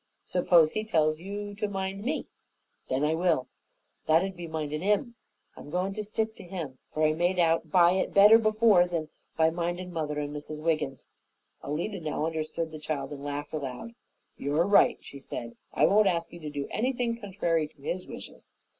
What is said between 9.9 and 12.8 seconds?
mother and Mrs. Wiggins." Alida now understood the